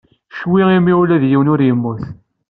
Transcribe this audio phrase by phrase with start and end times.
[0.37, 2.01] Ccwi imi ula d yiwen ur yemmut.